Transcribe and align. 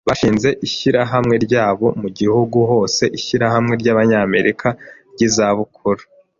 Bashinze 0.07 0.49
ishyirahamwe 0.67 1.35
ryabo 1.45 1.87
mu 2.01 2.09
gihugu 2.17 2.57
hose, 2.71 3.03
Ishyirahamwe 3.17 3.73
ry’Abanyamerika 3.81 4.67
ry’izabukuru 5.13 6.03